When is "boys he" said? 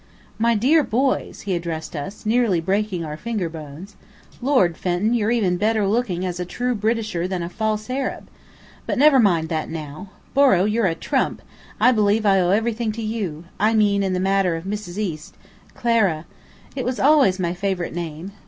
0.83-1.53